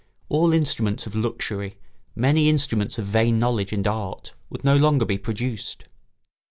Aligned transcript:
All 0.29 0.51
instruments 0.51 1.05
of 1.05 1.13
luxury, 1.13 1.75
many 2.15 2.49
instruments 2.49 2.97
of 2.97 3.05
vain 3.05 3.37
knowledge 3.37 3.71
and 3.71 3.85
art, 3.85 4.33
would 4.49 4.63
no 4.63 4.75
longer 4.75 5.05
be 5.05 5.19
produced. 5.19 5.83